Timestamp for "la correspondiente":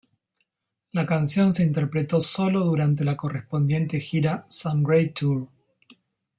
3.05-3.99